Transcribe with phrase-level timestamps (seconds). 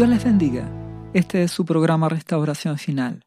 [0.00, 0.66] Dios les bendiga.
[1.12, 3.26] Este es su programa Restauración Final.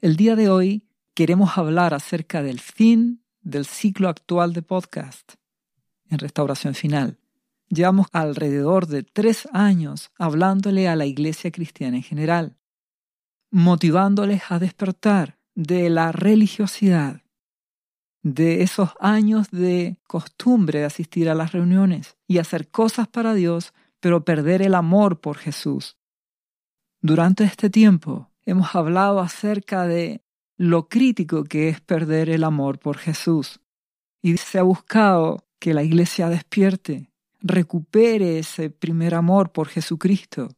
[0.00, 5.32] El día de hoy queremos hablar acerca del fin del ciclo actual de podcast
[6.08, 7.18] en Restauración Final.
[7.70, 12.56] Llevamos alrededor de tres años hablándole a la iglesia cristiana en general,
[13.50, 17.22] motivándoles a despertar de la religiosidad,
[18.22, 23.74] de esos años de costumbre de asistir a las reuniones y hacer cosas para Dios,
[23.98, 25.95] pero perder el amor por Jesús.
[27.00, 30.22] Durante este tiempo hemos hablado acerca de
[30.56, 33.60] lo crítico que es perder el amor por Jesús.
[34.22, 40.48] Y se ha buscado que la iglesia despierte, recupere ese primer amor por Jesucristo,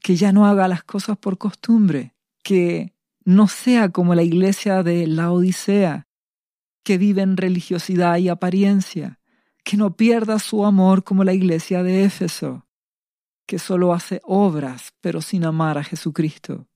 [0.00, 5.06] que ya no haga las cosas por costumbre, que no sea como la iglesia de
[5.06, 6.06] la Odisea,
[6.82, 9.20] que vive en religiosidad y apariencia,
[9.64, 12.66] que no pierda su amor como la iglesia de Éfeso,
[13.50, 16.68] que solo hace obras pero sin amar a Jesucristo.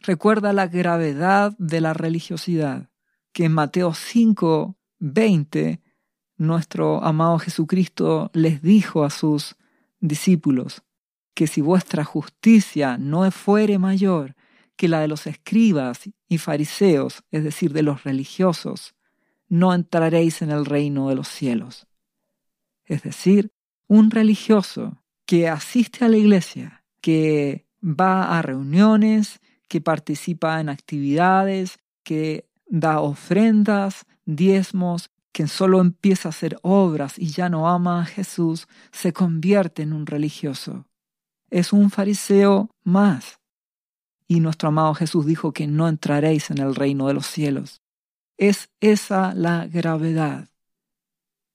[0.00, 2.88] Recuerda la gravedad de la religiosidad,
[3.34, 5.82] que en Mateo 5, 20,
[6.38, 9.56] nuestro amado Jesucristo les dijo a sus
[10.00, 10.84] discípulos,
[11.34, 14.36] que si vuestra justicia no fuere mayor
[14.74, 18.94] que la de los escribas y fariseos, es decir, de los religiosos,
[19.50, 21.86] no entraréis en el reino de los cielos.
[22.86, 23.52] Es decir,
[23.86, 31.80] un religioso que asiste a la iglesia, que va a reuniones, que participa en actividades,
[32.02, 38.06] que da ofrendas, diezmos, que solo empieza a hacer obras y ya no ama a
[38.06, 40.86] Jesús, se convierte en un religioso.
[41.50, 43.38] Es un fariseo más.
[44.28, 47.82] Y nuestro amado Jesús dijo que no entraréis en el reino de los cielos.
[48.38, 50.48] Es esa la gravedad.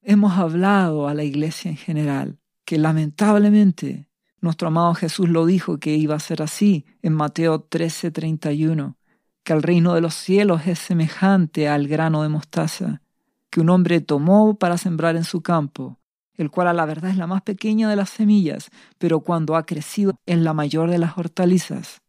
[0.00, 2.38] Hemos hablado a la iglesia en general
[2.74, 4.08] que lamentablemente
[4.40, 8.96] nuestro amado Jesús lo dijo que iba a ser así en Mateo 13:31,
[9.44, 13.00] que el reino de los cielos es semejante al grano de mostaza
[13.48, 16.00] que un hombre tomó para sembrar en su campo,
[16.36, 19.66] el cual a la verdad es la más pequeña de las semillas, pero cuando ha
[19.66, 22.02] crecido es la mayor de las hortalizas.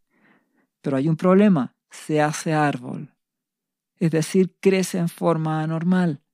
[0.81, 3.13] Pero hay un problema, se hace árbol,
[3.99, 6.24] es decir, crece en forma anormal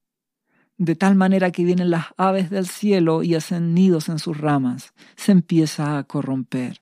[0.83, 4.95] de tal manera que vienen las aves del cielo y hacen nidos en sus ramas,
[5.15, 6.81] se empieza a corromper.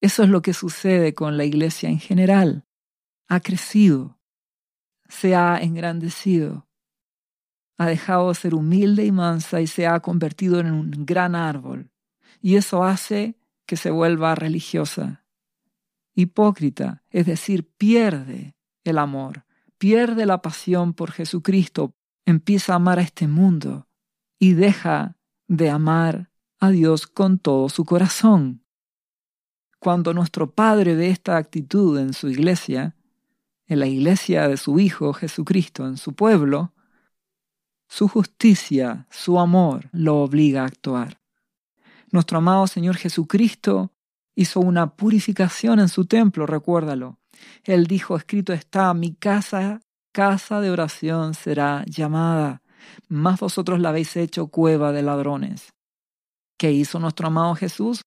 [0.00, 2.66] Eso es lo que sucede con la iglesia en general.
[3.28, 4.18] Ha crecido,
[5.08, 6.66] se ha engrandecido,
[7.78, 11.92] ha dejado de ser humilde y mansa y se ha convertido en un gran árbol.
[12.42, 15.24] Y eso hace que se vuelva religiosa,
[16.12, 19.44] hipócrita, es decir, pierde el amor,
[19.78, 21.95] pierde la pasión por Jesucristo,
[22.26, 23.88] empieza a amar a este mundo
[24.38, 25.16] y deja
[25.48, 28.64] de amar a Dios con todo su corazón.
[29.78, 32.96] Cuando nuestro Padre ve esta actitud en su iglesia,
[33.66, 36.74] en la iglesia de su Hijo Jesucristo, en su pueblo,
[37.88, 41.20] su justicia, su amor lo obliga a actuar.
[42.10, 43.92] Nuestro amado Señor Jesucristo
[44.34, 47.20] hizo una purificación en su templo, recuérdalo.
[47.62, 49.80] Él dijo, escrito está, mi casa
[50.16, 52.62] casa de oración será llamada,
[53.06, 55.74] mas vosotros la habéis hecho cueva de ladrones.
[56.56, 58.00] ¿Qué hizo nuestro amado Jesús?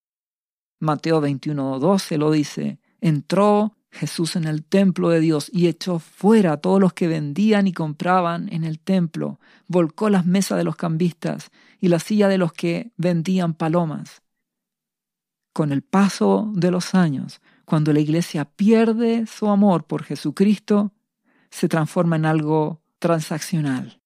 [0.80, 6.58] Mateo 21:12 lo dice, entró Jesús en el templo de Dios y echó fuera a
[6.58, 11.52] todos los que vendían y compraban en el templo, volcó las mesas de los cambistas
[11.80, 14.24] y la silla de los que vendían palomas.
[15.54, 20.92] Con el paso de los años, cuando la iglesia pierde su amor por Jesucristo,
[21.50, 24.02] se transforma en algo transaccional,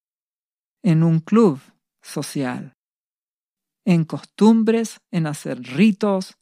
[0.81, 1.59] en un club
[2.01, 2.77] social,
[3.85, 6.37] en costumbres, en hacer ritos,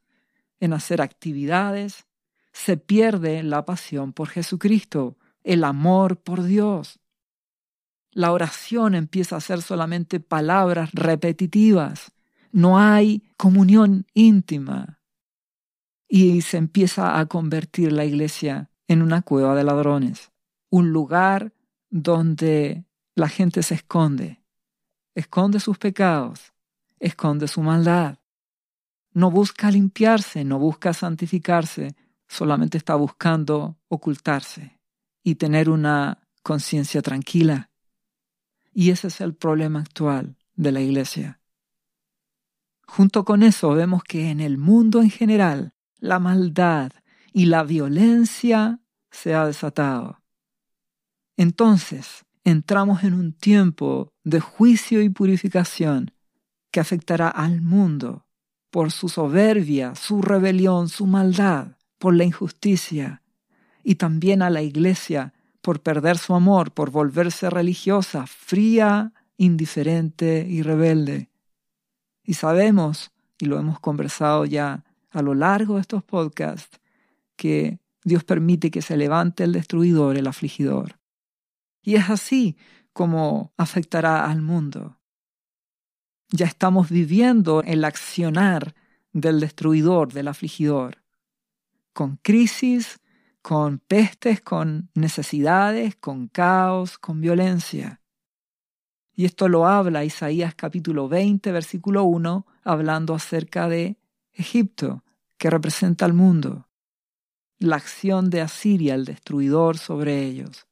[0.60, 2.06] en hacer actividades.
[2.54, 7.00] Se pierde la pasión por Jesucristo, el amor por Dios.
[8.12, 12.12] La oración empieza a ser solamente palabras repetitivas.
[12.52, 15.00] No hay comunión íntima.
[16.10, 20.31] Y se empieza a convertir la iglesia en una cueva de ladrones
[20.72, 21.54] un lugar
[21.92, 24.42] donde la gente se esconde,
[25.14, 26.54] esconde sus pecados,
[27.00, 28.18] esconde su maldad.
[29.14, 31.96] No busca limpiarse, no busca santificarse,
[32.28, 34.80] solamente está buscando ocultarse
[35.22, 37.70] y tener una conciencia tranquila.
[38.74, 41.42] Y ese es el problema actual de la Iglesia.
[42.88, 46.94] Junto con eso vemos que en el mundo en general la maldad
[47.34, 48.80] y la violencia
[49.12, 50.21] se ha desatado.
[51.42, 56.12] Entonces entramos en un tiempo de juicio y purificación
[56.70, 58.28] que afectará al mundo,
[58.70, 63.24] por su soberbia, su rebelión, su maldad, por la injusticia,
[63.84, 70.62] y también a la iglesia por perder su amor, por volverse religiosa, fría, indiferente y
[70.62, 71.32] rebelde.
[72.24, 76.80] Y sabemos, y lo hemos conversado ya a lo largo de estos podcasts,
[77.36, 81.01] que Dios permite que se levante el destruidor, el afligidor.
[81.82, 82.58] Y es así
[82.94, 85.00] como afectará al mundo.
[86.30, 88.74] Ya estamos viviendo el accionar
[89.12, 91.04] del destruidor, del afligidor,
[91.94, 93.02] con crisis,
[93.42, 98.02] con pestes, con necesidades, con caos, con violencia.
[99.14, 103.98] Y esto lo habla Isaías capítulo 20, versículo 1, hablando acerca de
[104.32, 105.04] Egipto,
[105.38, 106.70] que representa al mundo,
[107.58, 110.68] la acción de Asiria, el destruidor sobre ellos.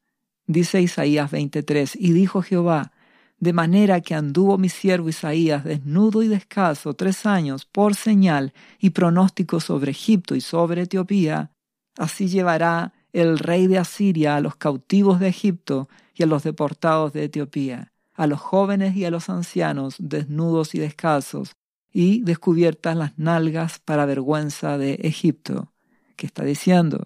[0.50, 2.90] Dice Isaías 23, y dijo Jehová,
[3.38, 8.90] de manera que anduvo mi siervo Isaías desnudo y descalzo tres años por señal y
[8.90, 11.52] pronóstico sobre Egipto y sobre Etiopía,
[11.96, 17.12] así llevará el rey de Asiria a los cautivos de Egipto y a los deportados
[17.12, 21.52] de Etiopía, a los jóvenes y a los ancianos desnudos y descalzos,
[21.92, 25.72] y descubiertas las nalgas para vergüenza de Egipto.
[26.16, 27.04] ¿Qué está diciendo?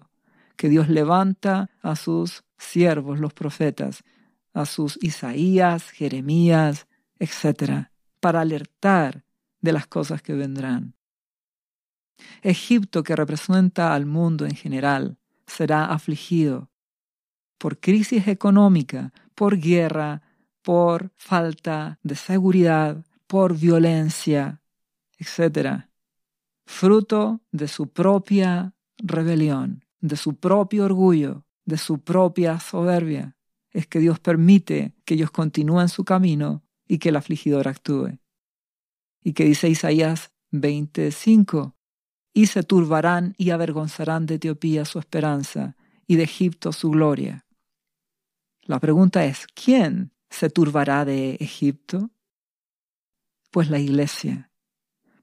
[0.55, 4.03] Que Dios levanta a sus siervos, los profetas,
[4.53, 6.87] a sus Isaías, Jeremías,
[7.19, 9.25] etc., para alertar
[9.61, 10.95] de las cosas que vendrán.
[12.41, 16.69] Egipto, que representa al mundo en general, será afligido
[17.57, 20.21] por crisis económica, por guerra,
[20.61, 24.61] por falta de seguridad, por violencia,
[25.17, 25.85] etc.
[26.65, 33.35] Fruto de su propia rebelión, de su propio orgullo, de su propia soberbia
[33.75, 38.19] es que Dios permite que ellos continúen su camino y que el afligidor actúe.
[39.21, 41.75] Y que dice Isaías 25,
[42.33, 45.75] y se turbarán y avergonzarán de Etiopía su esperanza
[46.07, 47.45] y de Egipto su gloria.
[48.61, 52.11] La pregunta es, ¿quién se turbará de Egipto?
[53.51, 54.51] Pues la iglesia,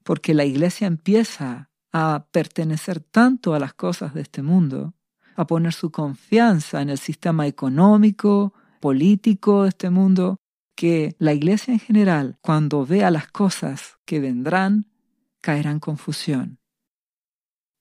[0.03, 4.93] porque la iglesia empieza a pertenecer tanto a las cosas de este mundo
[5.35, 10.37] a poner su confianza en el sistema económico, político de este mundo,
[10.75, 14.87] que la iglesia en general, cuando vea las cosas que vendrán,
[15.41, 16.59] caerá en confusión.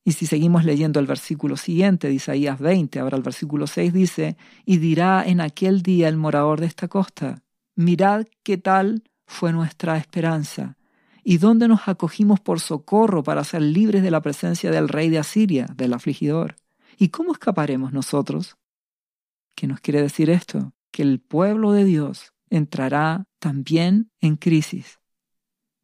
[0.04, 4.36] Y si seguimos leyendo el versículo siguiente de Isaías 20, ahora el versículo 6 dice,
[4.64, 7.42] y dirá en aquel día el morador de esta costa,
[7.76, 10.76] mirad qué tal fue nuestra esperanza,
[11.24, 15.18] y dónde nos acogimos por socorro para ser libres de la presencia del rey de
[15.18, 16.56] Asiria, del afligidor.
[16.98, 18.56] ¿Y cómo escaparemos nosotros?
[19.54, 20.72] ¿Qué nos quiere decir esto?
[20.90, 24.98] Que el pueblo de Dios entrará también en crisis.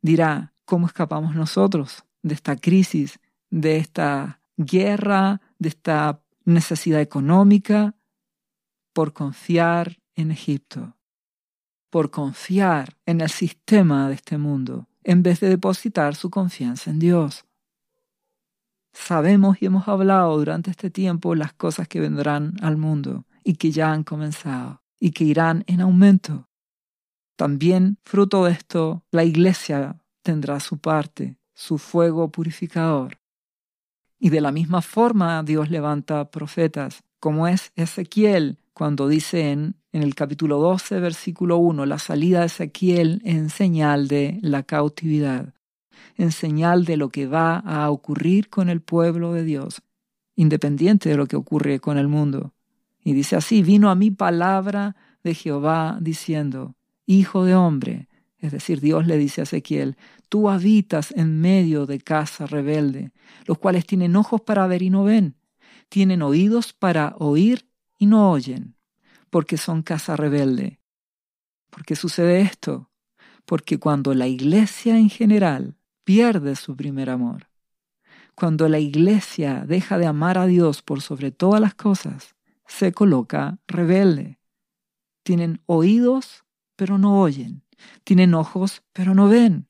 [0.02, 3.20] Dirá, ¿cómo escapamos nosotros de esta crisis,
[3.50, 7.94] de esta guerra, de esta necesidad económica?
[8.92, 10.96] Por confiar en Egipto,
[11.90, 16.98] por confiar en el sistema de este mundo, en vez de depositar su confianza en
[16.98, 17.44] Dios.
[18.92, 23.70] Sabemos y hemos hablado durante este tiempo las cosas que vendrán al mundo y que
[23.70, 26.48] ya han comenzado y que irán en aumento.
[27.36, 33.18] También, fruto de esto, la iglesia tendrá su parte, su fuego purificador.
[34.18, 40.02] Y de la misma forma Dios levanta profetas, como es Ezequiel, cuando dice en, en
[40.04, 45.52] el capítulo 12, versículo 1, la salida de Ezequiel en señal de la cautividad
[46.16, 49.82] en señal de lo que va a ocurrir con el pueblo de Dios,
[50.34, 52.52] independiente de lo que ocurre con el mundo.
[53.02, 56.74] Y dice así, vino a mí palabra de Jehová diciendo,
[57.06, 58.08] Hijo de hombre,
[58.38, 59.96] es decir, Dios le dice a Ezequiel,
[60.28, 63.12] tú habitas en medio de casa rebelde,
[63.46, 65.36] los cuales tienen ojos para ver y no ven,
[65.88, 67.67] tienen oídos para oír
[67.98, 68.76] y no oyen,
[69.30, 70.80] porque son casa rebelde.
[71.70, 72.90] ¿Por qué sucede esto?
[73.44, 77.48] Porque cuando la iglesia en general pierde su primer amor.
[78.34, 82.36] Cuando la iglesia deja de amar a Dios por sobre todas las cosas,
[82.66, 84.38] se coloca rebelde.
[85.24, 86.44] Tienen oídos,
[86.76, 87.64] pero no oyen.
[88.04, 89.66] Tienen ojos, pero no ven.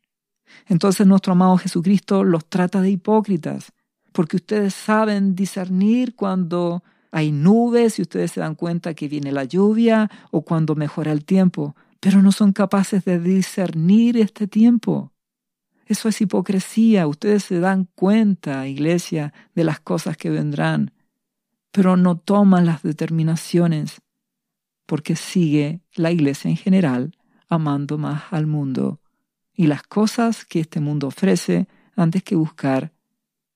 [0.67, 3.73] Entonces nuestro amado Jesucristo los trata de hipócritas,
[4.13, 9.45] porque ustedes saben discernir cuando hay nubes y ustedes se dan cuenta que viene la
[9.45, 15.13] lluvia o cuando mejora el tiempo, pero no son capaces de discernir este tiempo.
[15.87, 17.07] Eso es hipocresía.
[17.07, 20.93] Ustedes se dan cuenta, iglesia, de las cosas que vendrán,
[21.73, 24.03] pero no toman las determinaciones
[24.87, 27.17] porque sigue la iglesia en general
[27.49, 29.01] amando más al mundo
[29.55, 32.93] y las cosas que este mundo ofrece antes que buscar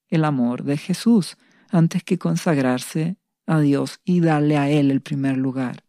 [0.08, 1.36] el amor de Jesús,
[1.70, 3.16] antes que consagrarse
[3.52, 5.84] a Dios y darle a Él el primer lugar.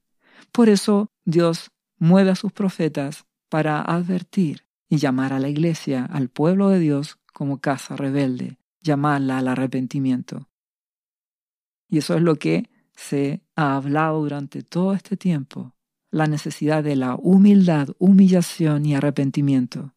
[0.51, 6.29] Por eso Dios mueve a sus profetas para advertir y llamar a la iglesia, al
[6.29, 10.49] pueblo de Dios, como casa rebelde, llamarla al arrepentimiento.
[11.87, 15.73] Y eso es lo que se ha hablado durante todo este tiempo,
[16.11, 19.95] la necesidad de la humildad, humillación y arrepentimiento.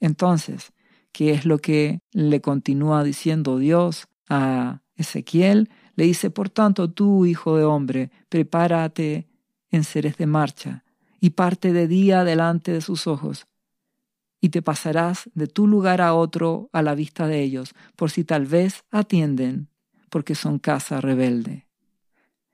[0.00, 0.72] Entonces,
[1.12, 5.70] ¿qué es lo que le continúa diciendo Dios a Ezequiel?
[5.94, 9.28] Le dice, por tanto, tú, hijo de hombre, prepárate
[9.70, 10.84] en seres de marcha
[11.20, 13.46] y parte de día delante de sus ojos,
[14.40, 18.24] y te pasarás de tu lugar a otro a la vista de ellos, por si
[18.24, 19.68] tal vez atienden,
[20.10, 21.68] porque son casa rebelde.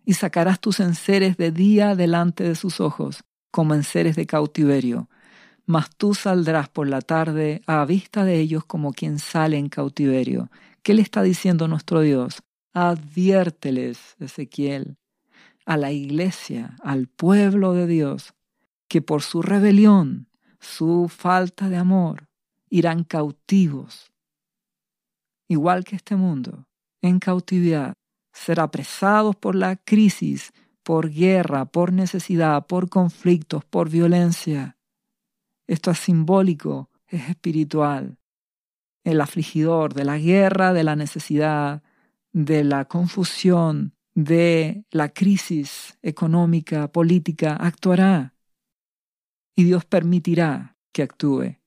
[0.04, 5.09] Y sacarás tus enseres de día delante de sus ojos, como enseres de cautiverio,
[5.64, 10.50] mas tú saldrás por la tarde a vista de ellos como quien sale en cautiverio.
[10.83, 12.42] ¿Qué le está diciendo nuestro Dios?
[12.80, 14.99] Adviérteles, Ezequiel,
[15.66, 18.35] a la iglesia, al pueblo de Dios,
[18.87, 20.28] que por su rebelión
[20.61, 22.28] su falta de amor,
[22.70, 24.12] irán cautivos.
[25.49, 26.66] Igual que este mundo,
[27.02, 27.94] en cautividad,
[28.32, 30.52] ser apresados por la crisis,
[30.85, 34.78] por guerra, por necesidad, por conflictos, por violencia.
[35.66, 38.18] Esto es simbólico, es espiritual.
[39.02, 41.82] El afligidor de la guerra, de la necesidad,
[42.45, 48.35] de la confusión, de la crisis económica, política, actuará
[49.57, 51.59] y Dios permitirá que actúe.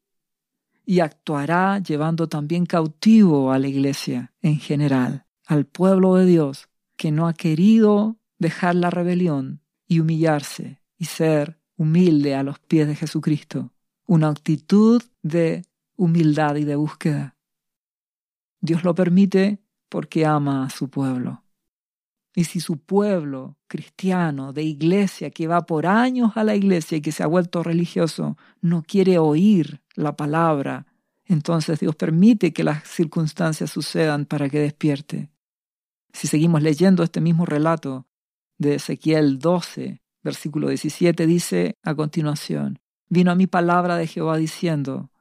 [0.85, 7.11] Y actuará llevando también cautivo a la iglesia en general, al pueblo de Dios, que
[7.11, 12.95] no ha querido dejar la rebelión y humillarse y ser humilde a los pies de
[12.95, 13.73] Jesucristo.
[14.05, 15.65] Una actitud de
[15.97, 17.35] humildad y de búsqueda.
[18.61, 19.60] Dios lo permite
[19.91, 21.43] porque ama a su pueblo.
[22.33, 27.01] Y si su pueblo cristiano, de iglesia, que va por años a la iglesia y
[27.01, 30.87] que se ha vuelto religioso, no quiere oír la palabra,
[31.25, 35.29] entonces Dios permite que las circunstancias sucedan para que despierte.
[36.13, 38.07] Si seguimos leyendo este mismo relato
[38.57, 42.79] de Ezequiel 12, versículo 17, dice a continuación,
[43.09, 45.11] vino a mi palabra de Jehová diciendo,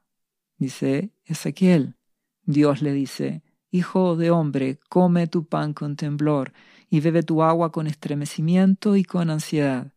[0.58, 1.96] dice Ezequiel,
[2.44, 6.52] Dios le dice, Hijo de hombre, come tu pan con temblor
[6.88, 9.92] y bebe tu agua con estremecimiento y con ansiedad.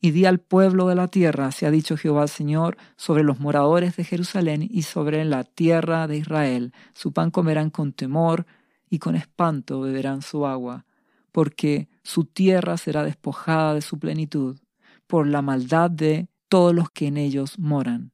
[0.00, 3.40] Y di al pueblo de la tierra, se ha dicho Jehová el Señor, sobre los
[3.40, 6.72] moradores de Jerusalén y sobre la tierra de Israel.
[6.94, 8.46] Su pan comerán con temor
[8.88, 10.84] y con espanto beberán su agua,
[11.32, 14.60] porque su tierra será despojada de su plenitud,
[15.08, 18.12] por la maldad de todos los que en ellos moran.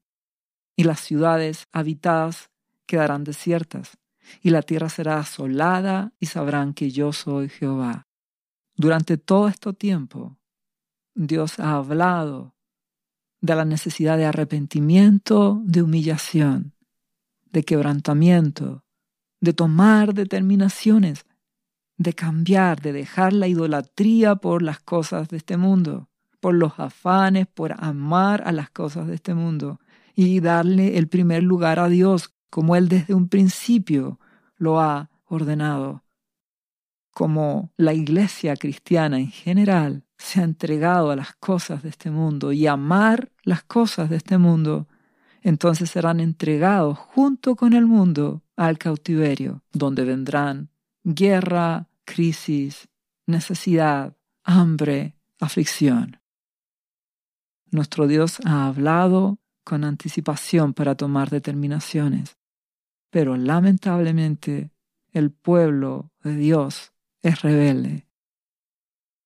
[0.74, 2.48] Y las ciudades habitadas
[2.86, 3.98] quedarán desiertas,
[4.42, 8.06] y la tierra será asolada, y sabrán que yo soy Jehová.
[8.76, 10.38] Durante todo este tiempo,
[11.14, 12.54] Dios ha hablado
[13.40, 16.74] de la necesidad de arrepentimiento, de humillación,
[17.50, 18.84] de quebrantamiento,
[19.40, 21.26] de tomar determinaciones,
[21.98, 26.08] de cambiar, de dejar la idolatría por las cosas de este mundo,
[26.40, 29.80] por los afanes, por amar a las cosas de este mundo
[30.14, 34.20] y darle el primer lugar a Dios como Él desde un principio
[34.56, 36.02] lo ha ordenado
[37.12, 42.52] como la iglesia cristiana en general se ha entregado a las cosas de este mundo
[42.52, 44.88] y amar las cosas de este mundo,
[45.42, 50.70] entonces serán entregados junto con el mundo al cautiverio, donde vendrán
[51.04, 52.88] guerra, crisis,
[53.26, 56.20] necesidad, hambre, aflicción.
[57.70, 62.36] Nuestro Dios ha hablado con anticipación para tomar determinaciones,
[63.12, 64.70] pero lamentablemente
[65.12, 68.08] el pueblo de Dios es rebelde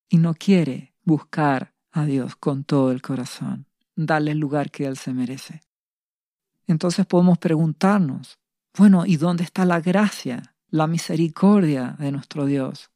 [0.09, 3.65] y no quiere buscar a Dios con todo el corazón,
[3.95, 5.61] darle el lugar que Él se merece.
[6.67, 8.37] Entonces podemos preguntarnos,
[8.77, 12.91] bueno, ¿y dónde está la gracia, la misericordia de nuestro Dios?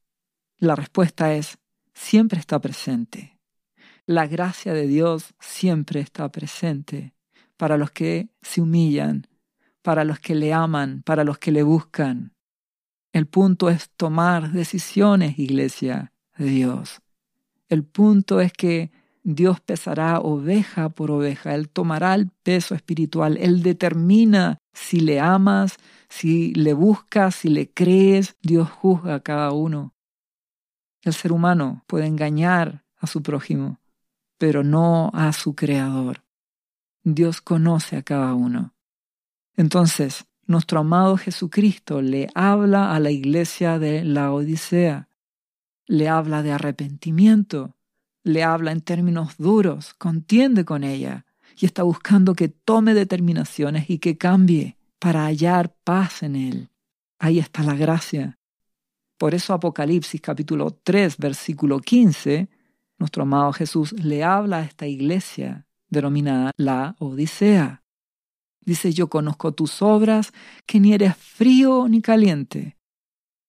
[0.58, 1.58] La respuesta es,
[1.94, 3.40] siempre está presente.
[4.06, 7.14] La gracia de Dios siempre está presente
[7.56, 9.31] para los que se humillan,
[9.82, 12.34] para los que le aman, para los que le buscan.
[13.14, 17.02] El punto es tomar decisiones, iglesia Dios.
[17.68, 18.92] El punto es que
[19.24, 25.78] Dios pesará oveja por oveja, Él tomará el peso espiritual, Él determina si le amas,
[26.10, 29.94] si le buscas, si le crees, Dios juzga a cada uno.
[31.04, 33.80] El ser humano puede engañar a su prójimo,
[34.38, 36.24] pero no a su creador.
[37.04, 38.74] Dios conoce a cada uno.
[39.56, 45.08] Entonces, nuestro amado Jesucristo le habla a la iglesia de la Odisea.
[45.88, 47.76] Le habla de arrepentimiento,
[48.24, 51.26] le habla en términos duros, contiende con ella
[51.58, 56.70] y está buscando que tome determinaciones y que cambie para hallar paz en él.
[57.20, 58.38] Ahí está la gracia.
[59.18, 62.50] Por eso Apocalipsis capítulo 3 versículo 15,
[62.98, 67.81] nuestro amado Jesús le habla a esta iglesia denominada la Odisea.
[68.64, 70.34] Dice, yo conozco tus obras,
[70.66, 72.78] que ni eres frío ni caliente.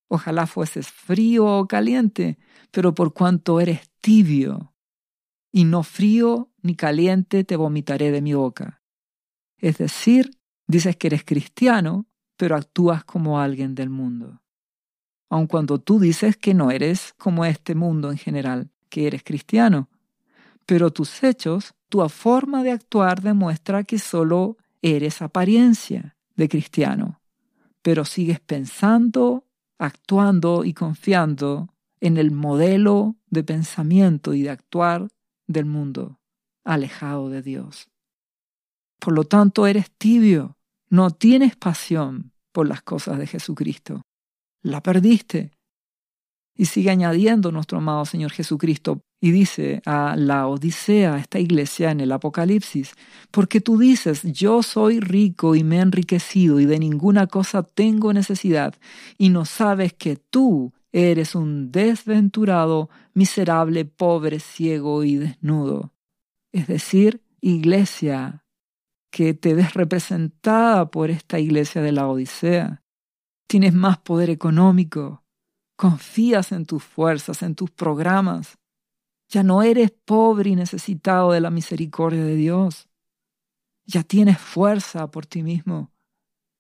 [0.09, 2.39] Ojalá fueses frío o caliente,
[2.71, 4.73] pero por cuanto eres tibio,
[5.53, 8.83] y no frío ni caliente te vomitaré de mi boca.
[9.59, 14.43] Es decir, dices que eres cristiano, pero actúas como alguien del mundo.
[15.31, 19.89] Aun cuando tú dices que no eres como este mundo en general, que eres cristiano.
[20.67, 27.23] Pero tus hechos, tu forma de actuar demuestra que solo eres apariencia de cristiano,
[27.81, 29.47] pero sigues pensando,
[29.79, 35.09] actuando y confiando en el modelo de pensamiento y de actuar
[35.47, 36.21] del mundo,
[36.65, 37.89] alejado de Dios.
[38.99, 40.59] Por lo tanto, eres tibio,
[40.89, 44.03] no tienes pasión por las cosas de Jesucristo.
[44.63, 45.53] La perdiste.
[46.55, 52.01] Y sigue añadiendo nuestro amado Señor Jesucristo y dice a la Odisea, esta iglesia en
[52.01, 52.95] el Apocalipsis,
[53.31, 58.13] porque tú dices, yo soy rico y me he enriquecido y de ninguna cosa tengo
[58.13, 58.75] necesidad,
[59.19, 65.95] y no sabes que tú eres un desventurado, miserable, pobre, ciego y desnudo.
[66.51, 68.45] Es decir, iglesia,
[69.13, 72.83] que te ves representada por esta iglesia de la Odisea.
[73.47, 75.23] Tienes más poder económico,
[75.77, 78.59] confías en tus fuerzas, en tus programas.
[79.33, 82.91] Ya no eres pobre y necesitado de la misericordia de Dios.
[83.87, 85.91] Ya tienes fuerza por ti mismo.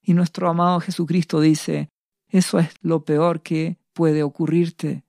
[0.01, 1.91] Y nuestro amado Jesucristo dice,
[2.29, 5.05] eso es lo peor que puede ocurrirte.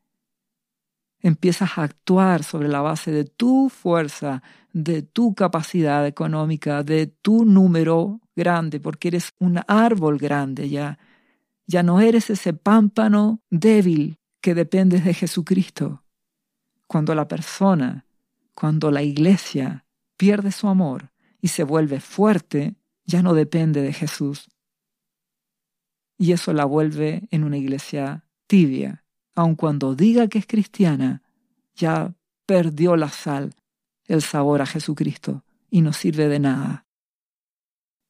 [1.22, 7.46] Empiezas a actuar sobre la base de tu fuerza, de tu capacidad económica, de tu
[7.46, 11.00] número grande, porque eres un árbol grande ya.
[11.66, 16.03] Ya no eres ese pámpano débil que dependes de Jesucristo.
[16.88, 18.06] Cuando la persona,
[18.54, 19.86] cuando la iglesia
[20.18, 24.50] pierde su amor y se vuelve fuerte, ya no depende de Jesús.
[26.18, 29.04] Y eso la vuelve en una iglesia tibia,
[29.36, 31.24] aun cuando diga que es cristiana,
[31.76, 32.14] ya
[32.46, 33.56] perdió la sal,
[34.06, 36.86] el sabor a Jesucristo y no sirve de nada.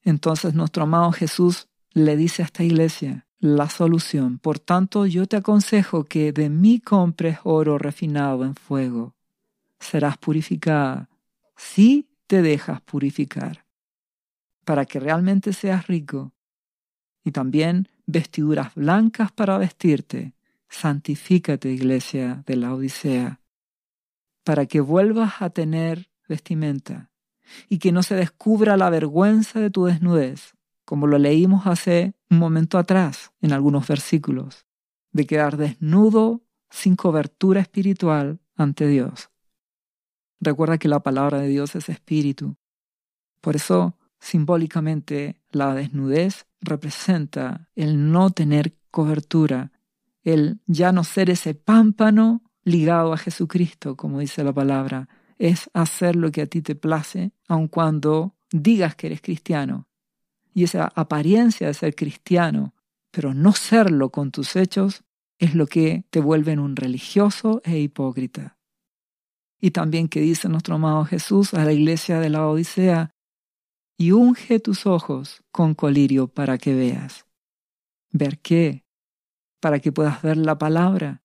[0.02, 4.40] Entonces nuestro amado Jesús le dice a esta iglesia la solución.
[4.40, 9.16] Por tanto, yo te aconsejo que de mí compres oro refinado en fuego.
[9.82, 11.10] Serás purificada
[11.58, 13.66] si te dejas purificar,
[14.64, 16.32] para que realmente seas rico.
[17.26, 20.34] Y también vestiduras blancas para vestirte.
[20.70, 23.42] Santifícate, iglesia de la Odisea,
[24.46, 27.12] para que vuelvas a tener vestimenta
[27.68, 30.53] y que no se descubra la vergüenza de tu desnudez,
[30.86, 34.66] como lo leímos hace un momento atrás en algunos versículos,
[35.12, 39.30] de quedar desnudo sin cobertura espiritual ante Dios.
[40.40, 42.58] Recuerda que la palabra de Dios es espíritu.
[43.40, 49.72] Por eso, simbólicamente, la desnudez representa el no tener cobertura,
[50.24, 56.16] el ya no ser ese pámpano ligado a Jesucristo, como dice la palabra, es hacer
[56.16, 59.88] lo que a ti te place, aun cuando digas que eres cristiano.
[60.54, 62.74] Y esa apariencia de ser cristiano,
[63.12, 65.04] pero no serlo con tus hechos,
[65.40, 68.58] es lo que te vuelve un religioso e hipócrita.
[69.60, 73.14] Y también que dice nuestro amado Jesús a la iglesia de la Odisea,
[73.98, 77.26] y unge tus ojos con colirio para que veas.
[78.12, 78.86] ¿Ver qué?
[79.60, 81.24] Para que puedas ver la palabra,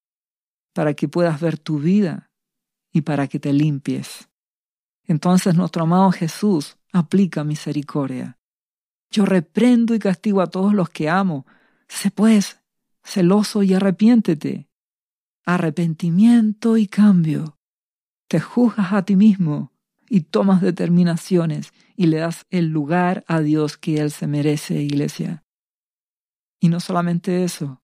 [0.74, 2.30] para que puedas ver tu vida
[2.92, 4.28] y para que te limpies.
[5.04, 8.38] Entonces nuestro amado Jesús aplica misericordia.
[9.10, 11.46] Yo reprendo y castigo a todos los que amo.
[11.88, 12.60] Sé pues
[13.02, 14.68] celoso y arrepiéntete.
[15.44, 17.58] Arrepentimiento y cambio.
[18.28, 19.72] Te juzgas a ti mismo
[20.10, 25.44] y tomas determinaciones y le das el lugar a Dios que Él se merece, iglesia.
[26.60, 27.82] Y no solamente eso,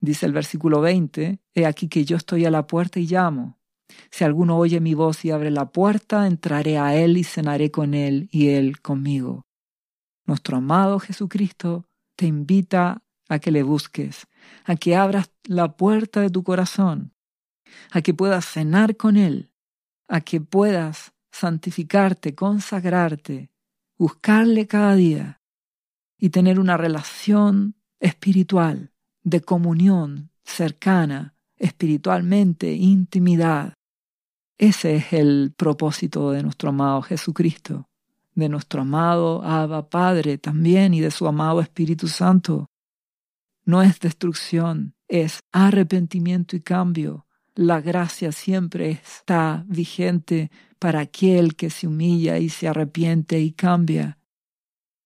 [0.00, 3.58] dice el versículo 20, he aquí que yo estoy a la puerta y llamo.
[4.10, 7.94] Si alguno oye mi voz y abre la puerta, entraré a Él y cenaré con
[7.94, 9.46] Él y Él conmigo.
[10.26, 14.26] Nuestro amado Jesucristo te invita a que le busques,
[14.64, 17.14] a que abras la puerta de tu corazón,
[17.90, 19.50] a que puedas cenar con Él,
[20.08, 23.50] a que puedas santificarte, consagrarte,
[23.98, 25.40] buscarle cada día
[26.18, 33.74] y tener una relación espiritual, de comunión cercana, espiritualmente, intimidad.
[34.58, 37.88] Ese es el propósito de nuestro amado Jesucristo,
[38.34, 42.66] de nuestro amado Abba Padre también y de su amado Espíritu Santo.
[43.64, 47.26] No es destrucción, es arrepentimiento y cambio.
[47.54, 54.18] La gracia siempre está vigente para aquel que se humilla y se arrepiente y cambia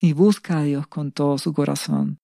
[0.01, 2.21] y busca a Dios con todo su corazón.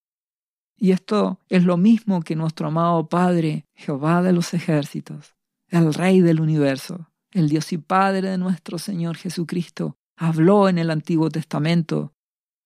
[0.76, 5.34] Y esto es lo mismo que nuestro amado Padre, Jehová de los ejércitos,
[5.68, 10.90] el Rey del universo, el Dios y Padre de nuestro Señor Jesucristo, habló en el
[10.90, 12.12] Antiguo Testamento,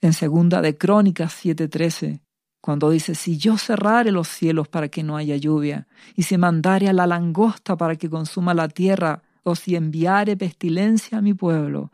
[0.00, 2.20] en segunda de Crónicas 7:13,
[2.60, 6.88] cuando dice, si yo cerrare los cielos para que no haya lluvia, y si mandare
[6.88, 11.90] a la langosta para que consuma la tierra, o si enviare pestilencia a mi pueblo,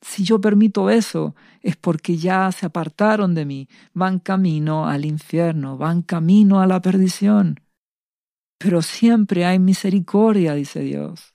[0.00, 5.76] si yo permito eso, es porque ya se apartaron de mí, van camino al infierno,
[5.76, 7.60] van camino a la perdición.
[8.58, 11.34] Pero siempre hay misericordia, dice Dios.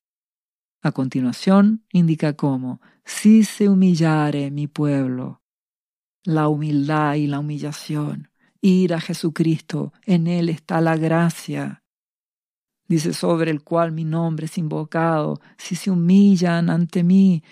[0.81, 5.41] A continuación indica cómo, si se humillare mi pueblo,
[6.23, 8.29] la humildad y la humillación,
[8.61, 11.83] ir a Jesucristo, en Él está la gracia.
[12.87, 17.43] Dice sobre el cual mi nombre es invocado, si se humillan ante mí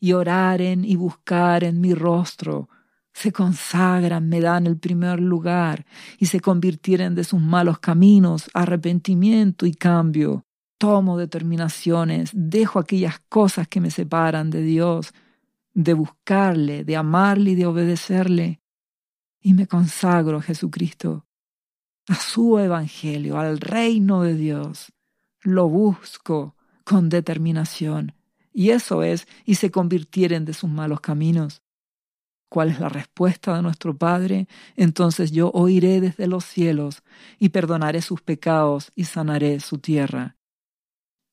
[0.00, 2.68] y oraren y buscaren mi rostro,
[3.12, 5.86] se consagran, me dan el primer lugar
[6.18, 10.44] y se convirtieren de sus malos caminos, arrepentimiento y cambio.
[10.78, 15.12] Tomo determinaciones, dejo aquellas cosas que me separan de Dios,
[15.72, 18.60] de buscarle, de amarle y de obedecerle,
[19.40, 21.26] y me consagro a Jesucristo,
[22.08, 24.92] a su Evangelio, al reino de Dios.
[25.42, 28.16] Lo busco con determinación
[28.56, 31.62] y eso es, y se convirtieren de sus malos caminos.
[32.48, 34.48] ¿Cuál es la respuesta de nuestro Padre?
[34.76, 37.02] Entonces yo oiré desde los cielos
[37.38, 40.35] y perdonaré sus pecados y sanaré su tierra.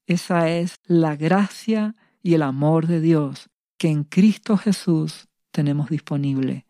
[0.05, 6.65] Esa es la gracia y el amor de Dios que en Cristo Jesús tenemos disponible.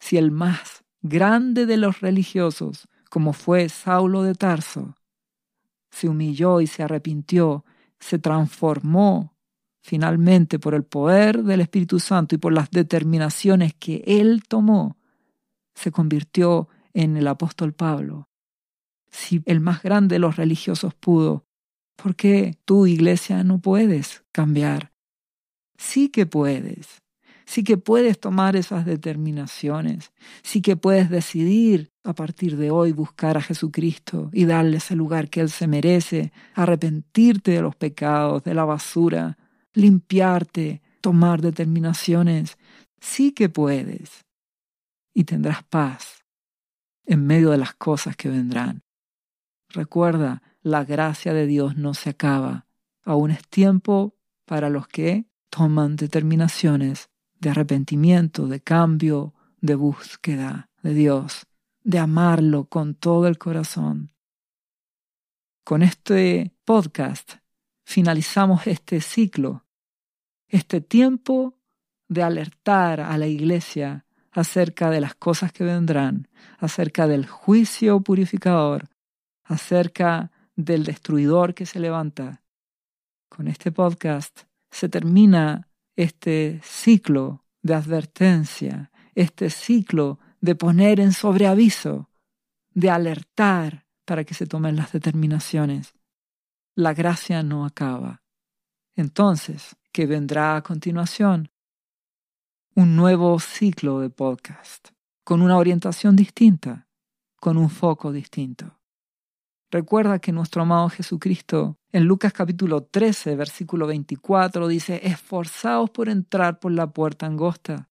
[0.00, 4.96] Si el más grande de los religiosos, como fue Saulo de Tarso,
[5.90, 7.64] se humilló y se arrepintió,
[7.98, 9.36] se transformó
[9.80, 14.98] finalmente por el poder del Espíritu Santo y por las determinaciones que él tomó,
[15.74, 18.28] se convirtió en el apóstol Pablo.
[19.10, 21.47] Si el más grande de los religiosos pudo,
[22.00, 24.92] ¿por qué tú, iglesia, no puedes cambiar?
[25.76, 27.02] Sí que puedes.
[27.44, 30.12] Sí que puedes tomar esas determinaciones.
[30.42, 35.28] Sí que puedes decidir a partir de hoy buscar a Jesucristo y darle ese lugar
[35.28, 39.38] que Él se merece, arrepentirte de los pecados, de la basura,
[39.72, 42.58] limpiarte, tomar determinaciones.
[43.00, 44.24] Sí que puedes.
[45.14, 46.24] Y tendrás paz
[47.06, 48.82] en medio de las cosas que vendrán.
[49.70, 52.66] Recuerda, la gracia de Dios no se acaba.
[53.04, 60.94] Aún es tiempo para los que toman determinaciones de arrepentimiento, de cambio, de búsqueda de
[60.94, 61.46] Dios,
[61.82, 64.12] de amarlo con todo el corazón.
[65.64, 67.34] Con este podcast
[67.84, 69.64] finalizamos este ciclo
[70.48, 71.58] este tiempo
[72.08, 78.88] de alertar a la iglesia acerca de las cosas que vendrán, acerca del juicio purificador,
[79.44, 82.42] acerca del destruidor que se levanta.
[83.28, 84.40] Con este podcast
[84.72, 92.10] se termina este ciclo de advertencia, este ciclo de poner en sobreaviso,
[92.74, 95.94] de alertar para que se tomen las determinaciones.
[96.74, 98.24] La gracia no acaba.
[98.96, 101.52] Entonces, que vendrá a continuación.
[102.74, 104.88] Un nuevo ciclo de podcast,
[105.22, 106.88] con una orientación distinta,
[107.36, 108.77] con un foco distinto.
[109.70, 116.58] Recuerda que nuestro amado Jesucristo en Lucas capítulo 13, versículo 24 dice, esforzaos por entrar
[116.58, 117.90] por la puerta angosta,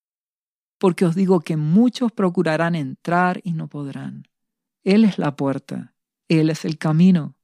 [0.78, 4.24] porque os digo que muchos procurarán entrar y no podrán.
[4.82, 5.94] Él es la puerta,
[6.26, 7.36] Él es el camino.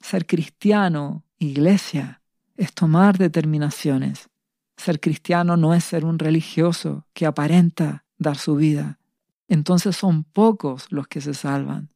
[0.00, 2.22] Ser cristiano, iglesia,
[2.56, 4.28] es tomar determinaciones.
[4.76, 8.98] Ser cristiano no es ser un religioso que aparenta dar su vida.
[9.48, 11.90] Entonces son pocos los que se salvan.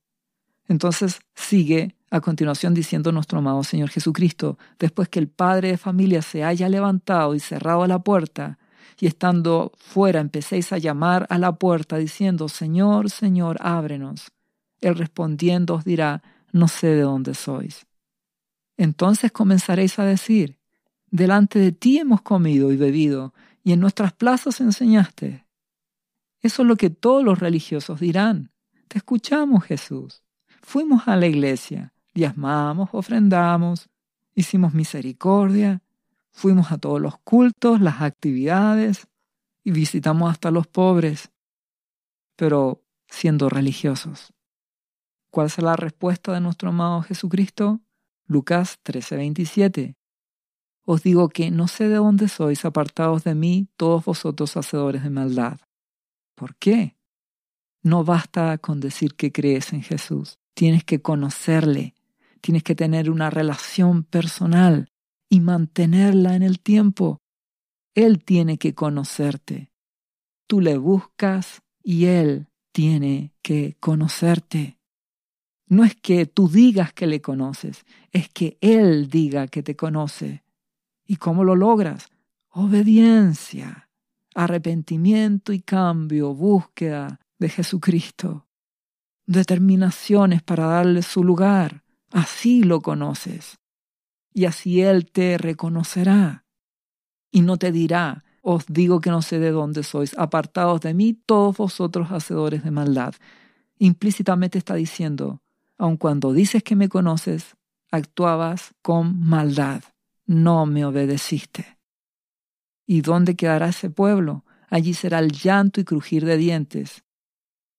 [0.73, 6.23] Entonces sigue a continuación diciendo nuestro amado Señor Jesucristo, después que el padre de familia
[6.23, 8.59] se haya levantado y cerrado la puerta,
[8.99, 14.33] y estando fuera empecéis a llamar a la puerta diciendo, Señor, Señor, ábrenos.
[14.81, 17.87] Él respondiendo os dirá, no sé de dónde sois.
[18.79, 20.57] Entonces comenzaréis a decir,
[21.11, 25.45] delante de ti hemos comido y bebido, y en nuestras plazas enseñaste.
[26.41, 28.53] Eso es lo que todos los religiosos dirán.
[28.89, 30.23] Te escuchamos, Jesús.
[30.62, 33.90] Fuimos a la iglesia, diezmamos, ofrendamos,
[34.35, 35.83] hicimos misericordia,
[36.31, 39.09] fuimos a todos los cultos, las actividades
[39.64, 41.31] y visitamos hasta los pobres,
[42.37, 44.33] pero siendo religiosos.
[45.31, 47.81] ¿Cuál será la respuesta de nuestro amado Jesucristo?
[48.27, 49.96] Lucas 13:27.
[50.85, 55.11] Os digo que no sé de dónde sois apartados de mí todos vosotros hacedores de
[55.11, 55.61] maldad.
[56.35, 56.96] ¿Por qué?
[57.83, 61.95] No basta con decir que crees en Jesús, tienes que conocerle,
[62.41, 64.91] tienes que tener una relación personal
[65.29, 67.21] y mantenerla en el tiempo.
[67.95, 69.71] Él tiene que conocerte.
[70.47, 74.79] Tú le buscas y Él tiene que conocerte.
[75.67, 80.45] No es que tú digas que le conoces, es que Él diga que te conoce.
[81.07, 82.09] ¿Y cómo lo logras?
[82.51, 83.88] Obediencia,
[84.35, 88.47] arrepentimiento y cambio, búsqueda de Jesucristo,
[89.27, 91.83] determinaciones para darle su lugar.
[92.11, 93.59] Así lo conoces.
[94.35, 96.45] Y así Él te reconocerá.
[97.31, 101.15] Y no te dirá, os digo que no sé de dónde sois, apartados de mí
[101.15, 103.15] todos vosotros hacedores de maldad.
[103.79, 105.41] Implícitamente está diciendo,
[105.79, 107.57] aun cuando dices que me conoces,
[107.91, 109.83] actuabas con maldad,
[110.27, 111.79] no me obedeciste.
[112.87, 114.45] ¿Y dónde quedará ese pueblo?
[114.69, 117.05] Allí será el llanto y crujir de dientes.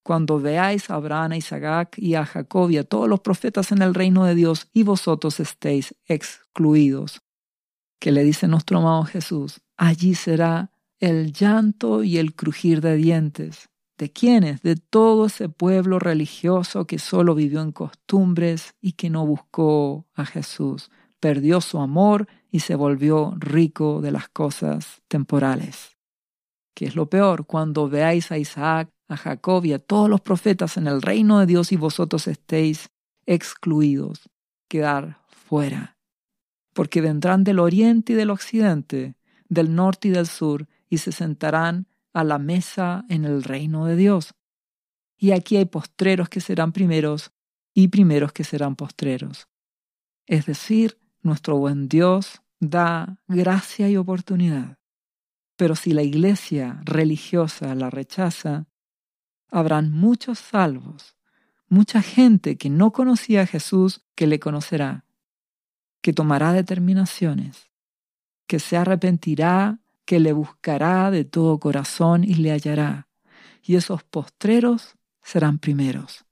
[0.03, 3.81] Cuando veáis a Abraham, a Isaac y a Jacob y a todos los profetas en
[3.81, 7.21] el reino de Dios y vosotros estéis excluidos.
[7.99, 13.69] Que le dice nuestro amado Jesús, allí será el llanto y el crujir de dientes.
[13.97, 14.61] ¿De quiénes?
[14.61, 20.25] De todo ese pueblo religioso que solo vivió en costumbres y que no buscó a
[20.25, 20.91] Jesús.
[21.19, 25.97] Perdió su amor y se volvió rico de las cosas temporales.
[26.75, 27.45] ¿Qué es lo peor?
[27.45, 31.45] Cuando veáis a Isaac, a Jacob y a todos los profetas en el reino de
[31.45, 32.89] Dios y vosotros estéis
[33.25, 34.29] excluidos,
[34.67, 35.97] quedar fuera.
[36.73, 39.15] Porque vendrán del oriente y del occidente,
[39.47, 43.95] del norte y del sur, y se sentarán a la mesa en el reino de
[43.95, 44.33] Dios.
[45.17, 47.31] Y aquí hay postreros que serán primeros
[47.73, 49.47] y primeros que serán postreros.
[50.25, 54.77] Es decir, nuestro buen Dios da gracia y oportunidad.
[55.55, 58.67] Pero si la iglesia religiosa la rechaza,
[59.53, 61.15] habrán muchos salvos,
[61.69, 65.05] mucha gente que no conocía a Jesús que le conocerá,
[66.01, 67.69] que tomará determinaciones,
[68.47, 73.07] que se arrepentirá que le buscará de todo corazón y le hallará,
[73.61, 76.25] y esos postreros serán primeros.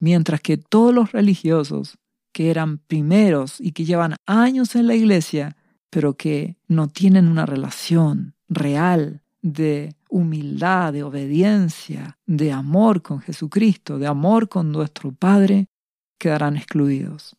[0.00, 1.98] Mientras que todos los religiosos
[2.32, 5.56] que eran primeros y que llevan años en la iglesia,
[5.90, 13.98] pero que no tienen una relación real de humildad, de obediencia, de amor con Jesucristo,
[13.98, 15.66] de amor con nuestro Padre,
[16.18, 17.36] quedarán excluidos.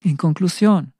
[0.00, 0.94] En conclusión,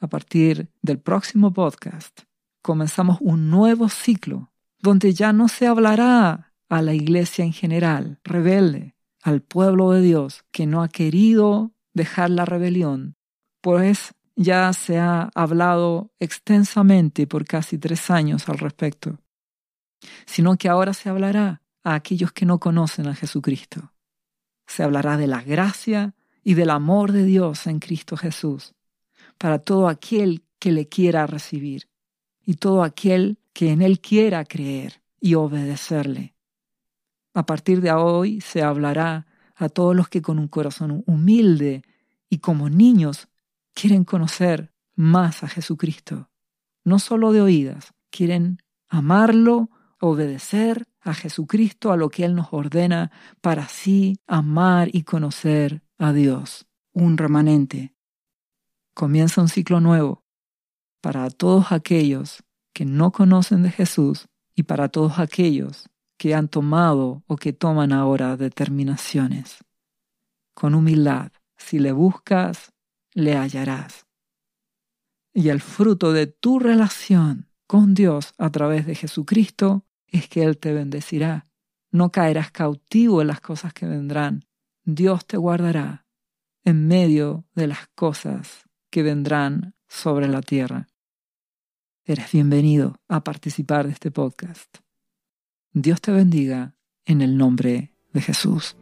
[0.00, 2.22] a partir del próximo podcast,
[2.60, 8.96] comenzamos un nuevo ciclo donde ya no se hablará a la iglesia en general, rebelde,
[9.22, 13.14] al pueblo de Dios que no ha querido dejar la rebelión,
[13.60, 19.20] pues ya se ha hablado extensamente por casi tres años al respecto,
[20.26, 23.92] sino que ahora se hablará a aquellos que no conocen a Jesucristo.
[24.66, 28.74] Se hablará de la gracia y del amor de Dios en Cristo Jesús
[29.38, 31.88] para todo aquel que le quiera recibir
[32.44, 36.34] y todo aquel que en Él quiera creer y obedecerle.
[37.32, 39.26] A partir de hoy se hablará
[39.56, 41.82] a todos los que con un corazón humilde
[42.28, 43.28] y como niños
[43.72, 46.30] quieren conocer más a Jesucristo.
[46.84, 49.70] No solo de oídas, quieren amarlo,
[50.04, 56.12] obedecer a Jesucristo, a lo que Él nos ordena, para así amar y conocer a
[56.12, 57.94] Dios, un remanente.
[58.94, 60.22] Comienza un ciclo nuevo
[61.00, 65.88] para todos aquellos que no conocen de Jesús y para todos aquellos
[66.18, 69.64] que han tomado o que toman ahora determinaciones.
[70.54, 72.72] Con humildad, si le buscas,
[73.14, 74.06] le hallarás.
[75.32, 79.84] Y el fruto de tu relación con Dios a través de Jesucristo
[80.18, 81.46] es que Él te bendecirá.
[81.90, 84.44] No caerás cautivo en las cosas que vendrán.
[84.84, 86.06] Dios te guardará
[86.64, 90.88] en medio de las cosas que vendrán sobre la tierra
[92.06, 94.76] eres bienvenido a participar de este podcast.
[95.72, 96.74] Dios te bendiga
[97.06, 98.76] en el nombre de Jesús.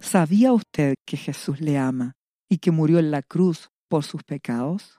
[0.00, 2.16] ¿Sabía usted que Jesús le ama
[2.48, 4.98] y que murió en la cruz por sus pecados?